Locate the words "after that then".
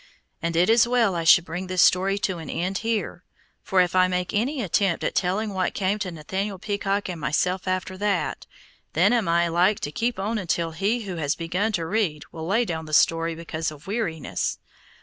7.67-9.13